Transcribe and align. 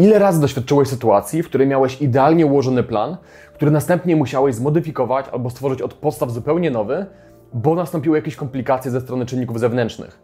Ile 0.00 0.18
razy 0.18 0.40
doświadczyłeś 0.40 0.88
sytuacji, 0.88 1.42
w 1.42 1.46
której 1.48 1.66
miałeś 1.66 2.02
idealnie 2.02 2.46
ułożony 2.46 2.82
plan, 2.82 3.16
który 3.54 3.70
następnie 3.70 4.16
musiałeś 4.16 4.54
zmodyfikować 4.54 5.26
albo 5.32 5.50
stworzyć 5.50 5.82
od 5.82 5.94
podstaw 5.94 6.30
zupełnie 6.30 6.70
nowy, 6.70 7.06
bo 7.52 7.74
nastąpiły 7.74 8.18
jakieś 8.18 8.36
komplikacje 8.36 8.90
ze 8.90 9.00
strony 9.00 9.26
czynników 9.26 9.60
zewnętrznych? 9.60 10.18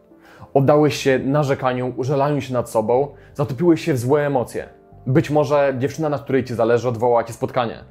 Oddałeś 0.55 0.97
się 0.97 1.19
narzekaniu, 1.19 1.93
użalaniu 1.97 2.41
się 2.41 2.55
nad 2.55 2.71
sobą, 2.71 3.09
zatopiłeś 3.35 3.85
się 3.85 3.95
w 3.95 3.99
złe 3.99 4.27
emocje. 4.27 4.69
Być 5.07 5.31
może 5.31 5.75
dziewczyna, 5.79 6.09
na 6.09 6.19
której 6.19 6.45
ci 6.45 6.55
zależy, 6.55 6.89
odwołała 6.89 7.25
ci 7.25 7.33
spotkanie. 7.33 7.85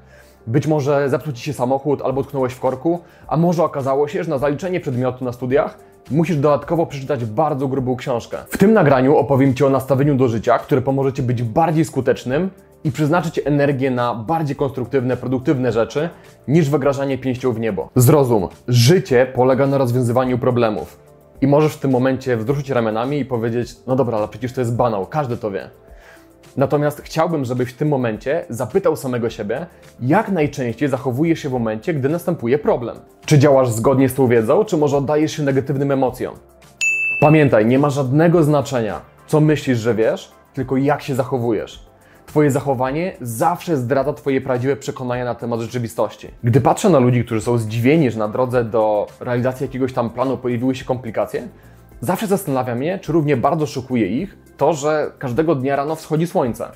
Być 0.48 0.68
może 0.68 1.10
zepsuł 1.10 1.34
ci 1.34 1.44
się 1.44 1.54
samochód 1.54 2.02
albo 2.02 2.22
utknąłeś 2.22 2.54
w 2.54 2.60
korku, 2.60 3.00
a 3.28 3.38
może 3.38 3.64
okazało 3.64 4.08
się, 4.08 4.24
że 4.24 4.30
na 4.30 4.38
zaliczenie 4.38 4.80
przedmiotu 4.80 5.26
na 5.26 5.32
studiach 5.32 5.78
musisz 6.12 6.38
dodatkowo 6.38 6.86
przeczytać 6.86 7.26
bardzo 7.26 7.68
grubą 7.68 7.96
książkę. 7.96 8.38
W 8.50 8.58
tym 8.58 8.74
nagraniu 8.74 9.18
opowiem 9.18 9.54
Ci 9.54 9.64
o 9.64 9.70
nastawieniu 9.70 10.16
do 10.16 10.28
życia, 10.28 10.60
które 10.60 10.82
pomoże 10.82 11.14
Ci 11.14 11.24
być 11.24 11.44
bardziej 11.44 11.86
skutecznym 11.86 12.50
i 12.84 12.92
przeznaczyć 12.92 13.42
energię 13.46 13.92
na 13.92 14.16
bardziej 14.16 14.56
konstruktywne, 14.56 15.18
produktywne 15.18 15.72
rzeczy 15.72 16.10
niż 16.48 16.70
wygrażanie 16.70 17.18
pięścią 17.18 17.52
w 17.52 17.60
niebo. 17.60 17.90
Zrozum, 17.96 18.48
życie 18.68 19.28
polega 19.36 19.68
na 19.68 19.78
rozwiązywaniu 19.78 20.38
problemów. 20.38 21.00
I 21.42 21.48
możesz 21.48 21.74
w 21.74 21.80
tym 21.80 21.92
momencie 21.92 22.38
wzruszyć 22.38 22.70
ramionami 22.70 23.20
i 23.20 23.26
powiedzieć: 23.26 23.76
No 23.88 23.96
dobra, 23.96 24.18
ale 24.18 24.28
przecież 24.28 24.54
to 24.54 24.62
jest 24.62 24.76
banał, 24.76 25.06
każdy 25.06 25.38
to 25.38 25.52
wie. 25.52 25.70
Natomiast 26.58 27.02
chciałbym, 27.02 27.46
żebyś 27.46 27.70
w 27.70 27.78
tym 27.78 27.88
momencie 27.88 28.46
zapytał 28.50 28.96
samego 28.96 29.30
siebie, 29.30 29.66
jak 30.02 30.30
najczęściej 30.30 30.90
zachowujesz 30.90 31.40
się 31.40 31.50
w 31.50 31.52
momencie, 31.52 31.94
gdy 31.94 32.10
następuje 32.10 32.58
problem. 32.58 32.98
Czy 33.26 33.40
działasz 33.40 33.70
zgodnie 33.70 34.10
z 34.10 34.14
tą 34.14 34.28
wiedzą, 34.28 34.66
czy 34.66 34.78
może 34.78 34.98
oddajesz 34.98 35.32
się 35.32 35.44
negatywnym 35.44 35.92
emocjom? 35.92 36.36
Pamiętaj, 37.22 37.66
nie 37.66 37.80
ma 37.80 37.90
żadnego 37.90 38.44
znaczenia, 38.44 39.02
co 39.28 39.42
myślisz, 39.42 39.80
że 39.80 39.96
wiesz, 39.96 40.32
tylko 40.54 40.78
jak 40.78 41.02
się 41.02 41.16
zachowujesz. 41.16 41.86
Twoje 42.26 42.52
zachowanie 42.52 43.14
zawsze 43.22 43.78
zdradza 43.78 44.14
Twoje 44.14 44.42
prawdziwe 44.42 44.76
przekonania 44.76 45.26
na 45.26 45.36
temat 45.36 45.60
rzeczywistości. 45.60 46.28
Gdy 46.44 46.62
patrzę 46.62 46.90
na 46.90 47.00
ludzi, 47.00 47.26
którzy 47.26 47.42
są 47.42 47.58
zdziwieni, 47.58 48.12
że 48.12 48.20
na 48.20 48.28
drodze 48.28 48.64
do 48.64 49.08
realizacji 49.20 49.64
jakiegoś 49.66 49.94
tam 49.94 50.10
planu 50.10 50.38
pojawiły 50.38 50.76
się 50.76 50.86
komplikacje, 50.86 51.48
zawsze 52.02 52.28
zastanawia 52.28 52.76
mnie, 52.76 53.00
czy 53.00 53.12
równie 53.12 53.38
bardzo 53.38 53.66
szokuje 53.66 54.08
ich 54.08 54.38
to, 54.58 54.74
że 54.74 55.12
każdego 55.20 55.56
dnia 55.56 55.76
rano 55.76 55.96
wschodzi 55.96 56.28
słońce. 56.28 56.72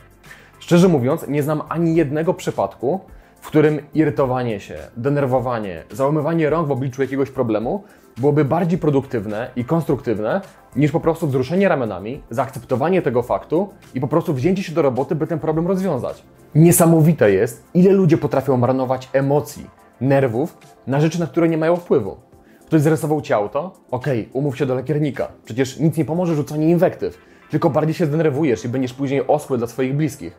Szczerze 0.59 0.87
mówiąc, 0.87 1.27
nie 1.27 1.43
znam 1.43 1.61
ani 1.69 1.95
jednego 1.95 2.33
przypadku, 2.33 2.99
w 3.41 3.47
którym 3.47 3.79
irytowanie 3.93 4.59
się, 4.59 4.77
denerwowanie, 4.97 5.83
załamywanie 5.91 6.49
rąk 6.49 6.67
w 6.67 6.71
obliczu 6.71 7.01
jakiegoś 7.01 7.31
problemu 7.31 7.83
byłoby 8.17 8.45
bardziej 8.45 8.79
produktywne 8.79 9.51
i 9.55 9.65
konstruktywne 9.65 10.41
niż 10.75 10.91
po 10.91 10.99
prostu 10.99 11.27
wzruszenie 11.27 11.69
ramionami, 11.69 12.23
zaakceptowanie 12.29 13.01
tego 13.01 13.23
faktu 13.23 13.69
i 13.95 14.01
po 14.01 14.07
prostu 14.07 14.33
wzięcie 14.33 14.63
się 14.63 14.73
do 14.73 14.81
roboty, 14.81 15.15
by 15.15 15.27
ten 15.27 15.39
problem 15.39 15.67
rozwiązać. 15.67 16.23
Niesamowite 16.55 17.31
jest, 17.31 17.63
ile 17.73 17.91
ludzie 17.91 18.17
potrafią 18.17 18.57
marnować 18.57 19.09
emocji, 19.13 19.69
nerwów 20.01 20.57
na 20.87 21.01
rzeczy, 21.01 21.19
na 21.19 21.27
które 21.27 21.49
nie 21.49 21.57
mają 21.57 21.75
wpływu. 21.75 22.28
Ktoś 22.69 22.81
zrysował 22.81 23.21
ci 23.21 23.33
auto? 23.33 23.71
Okej, 23.91 24.19
okay, 24.21 24.33
umów 24.33 24.57
się 24.57 24.65
do 24.65 24.75
lakiernika. 24.75 25.27
Przecież 25.45 25.79
nic 25.79 25.97
nie 25.97 26.05
pomoże 26.05 26.35
rzucanie 26.35 26.69
inwektyw, 26.69 27.17
tylko 27.49 27.69
bardziej 27.69 27.93
się 27.93 28.05
zdenerwujesz 28.05 28.65
i 28.65 28.69
będziesz 28.69 28.93
później 28.93 29.27
osły 29.27 29.57
dla 29.57 29.67
swoich 29.67 29.95
bliskich. 29.95 30.37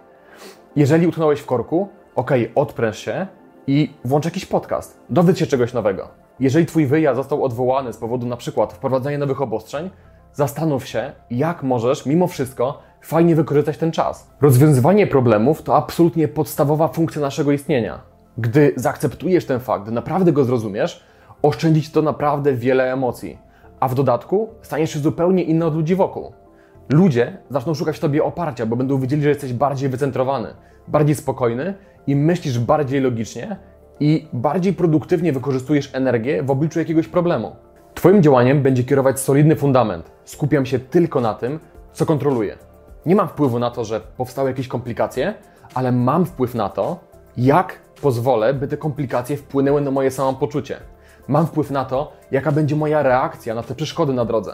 Jeżeli 0.77 1.07
utknąłeś 1.07 1.41
w 1.41 1.47
korku, 1.47 1.89
okej, 2.15 2.43
okay, 2.43 2.55
odpręż 2.55 2.99
się 2.99 3.27
i 3.67 3.91
włącz 4.05 4.25
jakiś 4.25 4.47
podcast. 4.47 5.01
Dowiedz 5.09 5.39
się 5.39 5.47
czegoś 5.47 5.73
nowego. 5.73 6.09
Jeżeli 6.41 6.67
Twój 6.67 6.87
wyjazd 6.87 7.17
został 7.17 7.45
odwołany 7.45 7.93
z 7.93 7.97
powodu 7.97 8.27
na 8.27 8.37
przykład 8.37 8.73
wprowadzania 8.73 9.19
nowych 9.19 9.41
obostrzeń, 9.41 9.91
zastanów 10.33 10.89
się, 10.89 11.13
jak 11.31 11.63
możesz 11.63 12.07
mimo 12.07 12.27
wszystko 12.27 12.83
fajnie 13.03 13.37
wykorzystać 13.37 13.79
ten 13.79 13.93
czas. 13.93 14.31
Rozwiązywanie 14.41 15.07
problemów 15.07 15.63
to 15.63 15.77
absolutnie 15.77 16.29
podstawowa 16.29 16.89
funkcja 16.89 17.21
naszego 17.21 17.53
istnienia. 17.53 18.01
Gdy 18.39 18.73
zaakceptujesz 18.77 19.47
ten 19.47 19.61
fakt, 19.61 19.83
gdy 19.83 19.93
naprawdę 19.93 20.33
go 20.33 20.45
zrozumiesz, 20.45 21.10
oszczędzić 21.43 21.91
to 21.93 22.03
naprawdę 22.03 22.55
wiele 22.55 22.93
emocji. 22.93 23.39
A 23.81 23.89
w 23.89 23.95
dodatku 23.95 24.49
staniesz 24.63 24.91
się 24.91 24.99
zupełnie 24.99 25.43
inny 25.43 25.65
od 25.67 25.75
ludzi 25.75 25.95
wokół. 25.95 26.33
Ludzie 26.89 27.39
zaczną 27.51 27.75
szukać 27.75 27.97
w 27.97 28.01
tobie 28.01 28.25
oparcia, 28.25 28.67
bo 28.67 28.77
będą 28.77 28.99
wiedzieli, 28.99 29.23
że 29.23 29.29
jesteś 29.29 29.53
bardziej 29.53 29.89
wycentrowany, 29.89 30.49
bardziej 30.89 31.15
spokojny 31.15 31.75
i 32.07 32.17
myślisz 32.17 32.59
bardziej 32.59 33.01
logicznie 33.01 33.57
i 34.01 34.29
bardziej 34.33 34.73
produktywnie 34.73 35.33
wykorzystujesz 35.33 35.95
energię 35.95 36.43
w 36.43 36.51
obliczu 36.51 36.79
jakiegoś 36.79 37.09
problemu. 37.09 37.57
Twoim 37.95 38.23
działaniem 38.23 38.63
będzie 38.63 38.85
kierować 38.85 39.21
solidny 39.21 39.57
fundament. 39.57 40.13
Skupiam 40.25 40.67
się 40.67 40.79
tylko 40.79 41.21
na 41.21 41.35
tym, 41.35 41.61
co 41.93 42.07
kontroluję. 42.07 42.57
Nie 43.07 43.17
mam 43.17 43.29
wpływu 43.29 43.59
na 43.59 43.71
to, 43.71 43.85
że 43.85 44.01
powstały 44.01 44.51
jakieś 44.51 44.69
komplikacje, 44.69 45.35
ale 45.75 45.93
mam 45.93 46.27
wpływ 46.27 46.55
na 46.55 46.69
to, 46.69 47.01
jak 47.37 47.79
pozwolę, 48.03 48.55
by 48.55 48.69
te 48.69 48.77
komplikacje 48.77 49.37
wpłynęły 49.37 49.81
na 49.81 49.91
moje 49.91 50.11
samopoczucie. 50.11 50.77
Mam 51.29 51.47
wpływ 51.47 51.71
na 51.71 51.85
to, 51.85 52.13
jaka 52.31 52.53
będzie 52.53 52.77
moja 52.77 53.03
reakcja 53.03 53.55
na 53.55 53.63
te 53.63 53.75
przeszkody 53.75 54.13
na 54.13 54.25
drodze. 54.25 54.53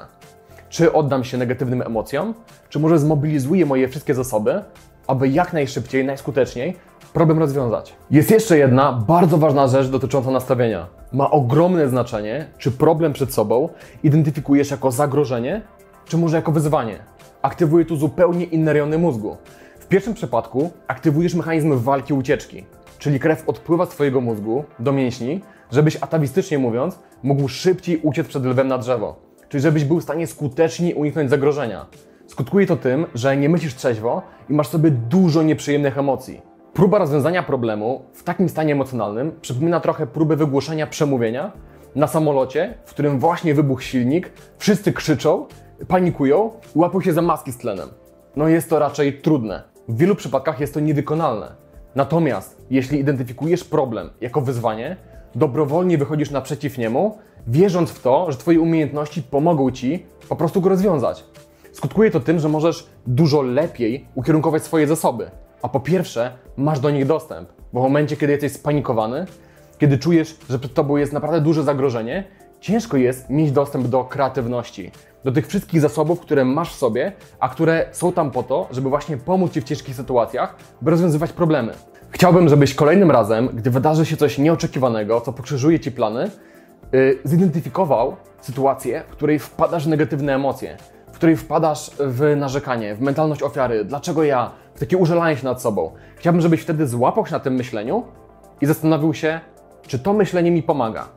Czy 0.69 0.93
oddam 0.93 1.25
się 1.25 1.39
negatywnym 1.39 1.83
emocjom, 1.83 2.35
czy 2.69 2.79
może 2.79 2.99
zmobilizuję 2.99 3.67
moje 3.67 3.89
wszystkie 3.89 4.15
zasoby, 4.15 4.63
aby 5.07 5.29
jak 5.29 5.53
najszybciej, 5.53 6.05
najskuteczniej 6.05 6.77
problem 7.13 7.39
rozwiązać. 7.39 7.95
Jest 8.11 8.31
jeszcze 8.31 8.59
jedna 8.59 8.93
bardzo 8.93 9.39
ważna 9.39 9.69
rzecz 9.69 9.89
dotycząca 9.89 10.31
nastawienia. 10.31 10.87
Ma 11.13 11.31
ogromne 11.31 11.89
znaczenie, 11.89 12.47
czy 12.59 12.71
problem 12.71 13.13
przed 13.13 13.35
sobą 13.35 13.69
identyfikujesz 14.03 14.71
jako 14.71 14.91
zagrożenie, 14.91 15.63
czy 16.05 16.17
może 16.19 16.37
jako 16.37 16.53
wyzwanie. 16.53 16.99
Aktywuje 17.43 17.85
tu 17.85 17.97
zupełnie 17.97 18.45
inne 18.45 18.73
rejony 18.73 18.99
mózgu. 18.99 19.37
W 19.81 19.87
pierwszym 19.87 20.15
przypadku 20.15 20.71
aktywujesz 20.89 21.35
mechanizm 21.35 21.79
walki 21.79 22.15
ucieczki, 22.15 22.65
czyli 22.99 23.21
krew 23.21 23.49
odpływa 23.49 23.87
z 23.87 23.89
Twojego 23.89 24.21
mózgu 24.21 24.65
do 24.79 24.93
mięśni, 24.93 25.41
żebyś 25.71 25.97
atawistycznie 25.97 26.59
mówiąc 26.59 26.99
mógł 27.23 27.49
szybciej 27.49 28.01
uciec 28.03 28.29
przed 28.29 28.45
lwem 28.45 28.69
na 28.69 28.79
drzewo, 28.79 29.17
czyli 29.49 29.63
żebyś 29.63 29.85
był 29.85 30.01
w 30.01 30.03
stanie 30.03 30.27
skutecznie 30.27 30.95
uniknąć 30.95 31.31
zagrożenia. 31.31 31.87
Skutkuje 32.27 32.67
to 32.67 32.77
tym, 32.77 33.07
że 33.15 33.37
nie 33.37 33.49
myślisz 33.49 33.75
trzeźwo 33.75 34.23
i 34.51 34.53
masz 34.53 34.69
sobie 34.69 34.91
dużo 34.91 35.43
nieprzyjemnych 35.43 35.99
emocji. 35.99 36.41
Próba 36.73 36.99
rozwiązania 36.99 37.43
problemu 37.43 38.05
w 38.13 38.23
takim 38.23 38.49
stanie 38.49 38.73
emocjonalnym 38.73 39.33
przypomina 39.41 39.81
trochę 39.81 40.07
próbę 40.07 40.37
wygłoszenia 40.37 40.87
przemówienia 40.87 41.53
na 41.95 42.07
samolocie, 42.07 42.75
w 42.85 42.91
którym 42.91 43.19
właśnie 43.19 43.55
wybuchł 43.55 43.83
silnik, 43.83 44.33
wszyscy 44.59 44.93
krzyczą, 44.93 45.47
panikują 45.89 46.51
i 46.77 46.79
łapią 46.79 47.01
się 47.01 47.13
za 47.13 47.23
maski 47.23 47.53
z 47.53 47.59
tlenem. 47.59 47.89
No 48.37 48.49
jest 48.49 48.71
to 48.71 48.79
raczej 48.79 49.21
trudne. 49.21 49.63
W 49.89 49.99
wielu 49.99 50.15
przypadkach 50.15 50.61
jest 50.61 50.75
to 50.75 50.81
niewykonalne. 50.81 51.55
Natomiast 51.95 52.67
jeśli 52.71 53.01
identyfikujesz 53.01 53.65
problem 53.65 54.11
jako 54.21 54.41
wyzwanie, 54.41 54.97
dobrowolnie 55.37 55.99
wychodzisz 55.99 56.31
naprzeciw 56.31 56.79
niemu, 56.79 57.19
wierząc 57.47 57.91
w 57.91 58.03
to, 58.03 58.33
że 58.33 58.39
Twoje 58.39 58.61
umiejętności 58.61 59.23
pomogą 59.23 59.71
Ci 59.71 60.07
po 60.29 60.37
prostu 60.37 60.61
go 60.61 60.69
rozwiązać. 60.69 61.25
Skutkuje 61.73 62.11
to 62.11 62.21
tym, 62.21 62.39
że 62.39 62.49
możesz 62.49 62.87
dużo 63.07 63.43
lepiej 63.43 64.07
ukierunkować 64.15 64.63
swoje 64.63 64.87
zasoby. 64.87 65.31
A 65.63 65.69
po 65.69 65.81
pierwsze, 65.81 66.33
masz 66.57 66.81
do 66.81 66.91
nich 66.91 67.07
dostęp, 67.07 67.49
bo 67.73 67.81
w 67.81 67.83
momencie, 67.83 68.17
kiedy 68.17 68.33
jesteś 68.33 68.53
spanikowany, 68.53 69.27
kiedy 69.79 69.99
czujesz, 69.99 70.37
że 70.51 70.59
przed 70.59 70.75
Tobą 70.75 70.97
jest 70.97 71.13
naprawdę 71.13 71.41
duże 71.41 71.63
zagrożenie, 71.63 72.25
ciężko 72.61 72.97
jest 72.97 73.31
mieć 73.31 73.53
dostęp 73.53 73.87
do 73.87 74.05
kreatywności, 74.05 74.91
do 75.25 75.33
tych 75.33 75.47
wszystkich 75.47 75.81
zasobów, 75.81 76.21
które 76.21 76.45
masz 76.45 76.75
w 76.75 76.79
sobie, 76.79 77.13
a 77.41 77.49
które 77.49 77.87
są 77.93 78.13
tam 78.13 78.31
po 78.31 78.43
to, 78.43 78.69
żeby 78.71 78.89
właśnie 78.89 79.17
pomóc 79.17 79.53
Ci 79.53 79.61
w 79.61 79.65
ciężkich 79.65 79.97
sytuacjach, 79.97 80.57
by 80.83 80.91
rozwiązywać 80.91 81.33
problemy. 81.33 81.73
Chciałbym, 82.17 82.49
żebyś 82.49 82.75
kolejnym 82.75 83.11
razem, 83.11 83.49
gdy 83.55 83.71
wydarzy 83.71 84.07
się 84.07 84.17
coś 84.17 84.39
nieoczekiwanego, 84.39 85.21
co 85.21 85.33
pokrzyżuje 85.33 85.81
Ci 85.81 85.93
plany, 85.93 86.31
yy, 86.93 87.19
zidentyfikował 87.25 88.17
sytuację, 88.41 89.03
w 89.09 89.13
której 89.13 89.39
wpadasz 89.39 89.85
w 89.85 89.89
negatywne 89.89 90.35
emocje, 90.35 90.77
w 91.13 91.17
której 91.17 91.37
wpadasz 91.37 91.91
w 91.99 92.37
narzekanie, 92.37 92.95
w 92.95 93.01
mentalność 93.01 93.43
ofiary. 93.43 93.85
Dlaczego 93.85 94.25
ja? 94.25 94.51
W 94.75 94.81
takie 94.81 94.97
użalanie 94.97 95.37
się 95.37 95.45
nad 95.45 95.63
sobą. 95.63 95.93
Chciałbym, 96.17 96.43
żebyś 96.43 96.61
wtedy 96.61 96.87
złapał 96.87 97.27
się 97.27 97.33
na 97.33 97.41
tym 97.41 97.55
myśleniu 97.55 98.05
i 98.61 98.67
zastanowił 98.67 99.15
się, 99.15 99.41
czy 99.87 99.99
to 99.99 100.13
myślenie 100.13 100.51
mi 100.51 100.63
pomaga. 100.63 101.09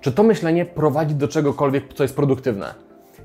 Czy 0.00 0.12
to 0.12 0.22
myślenie 0.22 0.64
prowadzi 0.64 1.14
do 1.14 1.28
czegokolwiek, 1.28 1.94
co 1.94 2.04
jest 2.04 2.16
produktywne. 2.16 2.74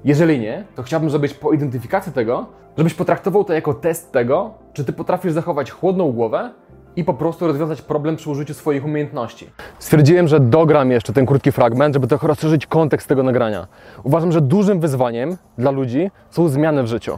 Jeżeli 0.05 0.39
nie, 0.39 0.63
to 0.75 0.83
chciałbym, 0.83 1.09
żebyś 1.09 1.33
po 1.33 1.53
identyfikacji 1.53 2.11
tego, 2.11 2.45
żebyś 2.77 2.93
potraktował 2.93 3.43
to 3.43 3.53
jako 3.53 3.73
test 3.73 4.11
tego, 4.11 4.53
czy 4.73 4.85
ty 4.85 4.93
potrafisz 4.93 5.33
zachować 5.33 5.71
chłodną 5.71 6.11
głowę 6.11 6.51
i 6.95 7.03
po 7.03 7.13
prostu 7.13 7.47
rozwiązać 7.47 7.81
problem 7.81 8.15
przy 8.15 8.29
użyciu 8.29 8.53
swoich 8.53 8.85
umiejętności. 8.85 9.49
Stwierdziłem, 9.79 10.27
że 10.27 10.39
dogram 10.39 10.91
jeszcze 10.91 11.13
ten 11.13 11.25
krótki 11.25 11.51
fragment, 11.51 11.93
żeby 11.93 12.07
trochę 12.07 12.27
rozszerzyć 12.27 12.67
kontekst 12.67 13.07
tego 13.07 13.23
nagrania. 13.23 13.67
Uważam, 14.03 14.31
że 14.31 14.41
dużym 14.41 14.79
wyzwaniem 14.79 15.37
dla 15.57 15.71
ludzi 15.71 16.11
są 16.31 16.47
zmiany 16.47 16.83
w 16.83 16.87
życiu. 16.87 17.17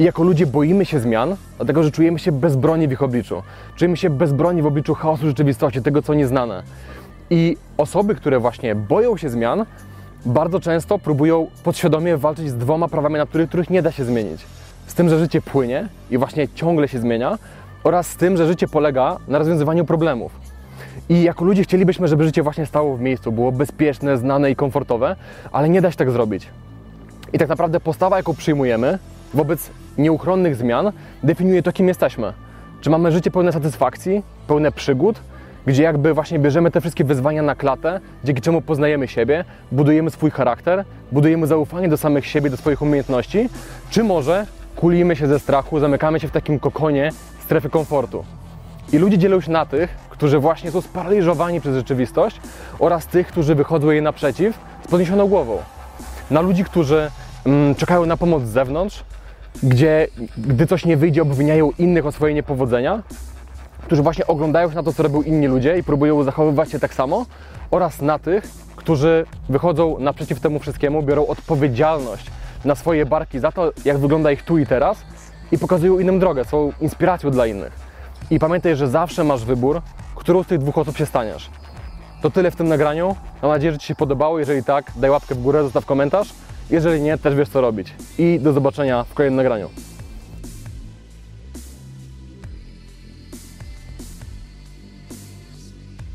I 0.00 0.04
jako 0.04 0.22
ludzie 0.22 0.46
boimy 0.46 0.84
się 0.84 1.00
zmian, 1.00 1.36
dlatego 1.56 1.82
że 1.82 1.90
czujemy 1.90 2.18
się 2.18 2.32
bezbronni 2.32 2.88
w 2.88 2.92
ich 2.92 3.02
obliczu. 3.02 3.42
Czujemy 3.76 3.96
się 3.96 4.10
bezbronni 4.10 4.62
w 4.62 4.66
obliczu 4.66 4.94
chaosu 4.94 5.26
rzeczywistości, 5.26 5.82
tego 5.82 6.02
co 6.02 6.14
nieznane. 6.14 6.62
I 7.30 7.56
osoby, 7.76 8.14
które 8.14 8.38
właśnie 8.38 8.74
boją 8.74 9.16
się 9.16 9.30
zmian, 9.30 9.64
bardzo 10.26 10.60
często 10.60 10.98
próbują 10.98 11.46
podświadomie 11.64 12.16
walczyć 12.16 12.48
z 12.48 12.54
dwoma 12.54 12.88
prawami, 12.88 13.14
na 13.14 13.26
których, 13.26 13.48
których 13.48 13.70
nie 13.70 13.82
da 13.82 13.92
się 13.92 14.04
zmienić. 14.04 14.46
z 14.86 14.94
tym, 14.94 15.08
że 15.08 15.18
życie 15.18 15.42
płynie 15.42 15.88
i 16.10 16.18
właśnie 16.18 16.48
ciągle 16.48 16.88
się 16.88 16.98
zmienia, 17.00 17.38
oraz 17.84 18.06
z 18.06 18.16
tym, 18.16 18.36
że 18.36 18.46
życie 18.46 18.68
polega 18.68 19.16
na 19.28 19.38
rozwiązywaniu 19.38 19.84
problemów. 19.84 20.32
I 21.08 21.22
jako 21.22 21.44
ludzie 21.44 21.62
chcielibyśmy, 21.62 22.08
żeby 22.08 22.24
życie 22.24 22.42
właśnie 22.42 22.66
stało 22.66 22.96
w 22.96 23.00
miejscu, 23.00 23.32
było 23.32 23.52
bezpieczne, 23.52 24.18
znane 24.18 24.50
i 24.50 24.56
komfortowe, 24.56 25.16
ale 25.52 25.68
nie 25.68 25.80
da 25.80 25.90
się 25.90 25.96
tak 25.96 26.10
zrobić. 26.10 26.48
I 27.32 27.38
tak 27.38 27.48
naprawdę 27.48 27.80
postawa, 27.80 28.16
jaką 28.16 28.34
przyjmujemy 28.34 28.98
wobec 29.34 29.70
nieuchronnych 29.98 30.56
zmian, 30.56 30.92
definiuje 31.22 31.62
to, 31.62 31.72
kim 31.72 31.88
jesteśmy. 31.88 32.32
Czy 32.80 32.90
mamy 32.90 33.12
życie 33.12 33.30
pełne 33.30 33.52
satysfakcji, 33.52 34.22
pełne 34.46 34.72
przygód, 34.72 35.20
gdzie 35.66 35.82
jakby 35.82 36.14
właśnie 36.14 36.38
bierzemy 36.38 36.70
te 36.70 36.80
wszystkie 36.80 37.04
wyzwania 37.04 37.42
na 37.42 37.54
klatę, 37.54 38.00
dzięki 38.24 38.42
czemu 38.42 38.62
poznajemy 38.62 39.08
siebie, 39.08 39.44
budujemy 39.72 40.10
swój 40.10 40.30
charakter, 40.30 40.84
budujemy 41.12 41.46
zaufanie 41.46 41.88
do 41.88 41.96
samych 41.96 42.26
siebie, 42.26 42.50
do 42.50 42.56
swoich 42.56 42.82
umiejętności, 42.82 43.48
czy 43.90 44.04
może 44.04 44.46
kulimy 44.76 45.16
się 45.16 45.26
ze 45.26 45.38
strachu, 45.38 45.80
zamykamy 45.80 46.20
się 46.20 46.28
w 46.28 46.30
takim 46.30 46.58
kokonie 46.58 47.10
strefy 47.48 47.70
komfortu. 47.70 48.24
I 48.92 48.98
ludzie 48.98 49.18
dzielą 49.18 49.40
się 49.40 49.50
na 49.50 49.66
tych, 49.66 49.96
którzy 50.10 50.38
właśnie 50.38 50.70
są 50.70 50.80
sparaliżowani 50.80 51.60
przez 51.60 51.74
rzeczywistość 51.74 52.40
oraz 52.78 53.06
tych, 53.06 53.26
którzy 53.26 53.54
wychodzą 53.54 53.90
jej 53.90 54.02
naprzeciw 54.02 54.58
z 54.84 54.88
podniesioną 54.90 55.28
głową. 55.28 55.58
Na 56.30 56.40
ludzi, 56.40 56.64
którzy 56.64 57.10
mm, 57.46 57.74
czekają 57.74 58.06
na 58.06 58.16
pomoc 58.16 58.42
z 58.42 58.48
zewnątrz, 58.48 59.04
gdzie 59.62 60.08
gdy 60.38 60.66
coś 60.66 60.84
nie 60.84 60.96
wyjdzie, 60.96 61.22
obwiniają 61.22 61.70
innych 61.78 62.06
o 62.06 62.12
swoje 62.12 62.34
niepowodzenia, 62.34 63.02
którzy 63.82 64.02
właśnie 64.02 64.26
oglądają 64.26 64.68
się 64.68 64.74
na 64.74 64.82
to, 64.82 64.92
co 64.92 65.02
robią 65.02 65.22
inni 65.22 65.46
ludzie 65.46 65.78
i 65.78 65.82
próbują 65.82 66.22
zachowywać 66.22 66.70
się 66.70 66.78
tak 66.78 66.94
samo, 66.94 67.26
oraz 67.70 68.02
na 68.02 68.18
tych, 68.18 68.44
którzy 68.76 69.26
wychodzą 69.48 69.98
naprzeciw 69.98 70.40
temu 70.40 70.58
wszystkiemu, 70.58 71.02
biorą 71.02 71.26
odpowiedzialność 71.26 72.26
na 72.64 72.74
swoje 72.74 73.06
barki 73.06 73.38
za 73.38 73.52
to, 73.52 73.72
jak 73.84 73.98
wygląda 73.98 74.32
ich 74.32 74.42
tu 74.42 74.58
i 74.58 74.66
teraz 74.66 74.98
i 75.52 75.58
pokazują 75.58 75.98
innym 75.98 76.18
drogę, 76.18 76.44
są 76.44 76.72
inspiracją 76.80 77.30
dla 77.30 77.46
innych. 77.46 77.72
I 78.30 78.38
pamiętaj, 78.38 78.76
że 78.76 78.88
zawsze 78.88 79.24
masz 79.24 79.44
wybór, 79.44 79.82
którą 80.14 80.42
z 80.42 80.46
tych 80.46 80.58
dwóch 80.58 80.78
osób 80.78 80.96
się 80.96 81.06
staniesz. 81.06 81.50
To 82.22 82.30
tyle 82.30 82.50
w 82.50 82.56
tym 82.56 82.68
nagraniu. 82.68 83.16
Mam 83.42 83.50
nadzieję, 83.50 83.72
że 83.72 83.78
Ci 83.78 83.86
się 83.86 83.94
podobało. 83.94 84.38
Jeżeli 84.38 84.64
tak, 84.64 84.92
daj 84.96 85.10
łapkę 85.10 85.34
w 85.34 85.42
górę, 85.42 85.62
zostaw 85.62 85.86
komentarz. 85.86 86.28
Jeżeli 86.70 87.00
nie, 87.00 87.18
też 87.18 87.34
wiesz 87.34 87.48
co 87.48 87.60
robić. 87.60 87.94
I 88.18 88.40
do 88.42 88.52
zobaczenia 88.52 89.04
w 89.04 89.14
kolejnym 89.14 89.36
nagraniu. 89.36 89.70